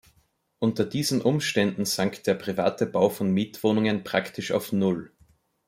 Unter 0.57 0.85
diesen 0.85 1.21
Umständen 1.21 1.85
sank 1.85 2.23
der 2.23 2.33
private 2.33 2.87
Bau 2.87 3.09
von 3.09 3.29
Mietwohnungen 3.31 4.03
praktisch 4.03 4.51
auf 4.51 4.71
Null. 4.71 5.11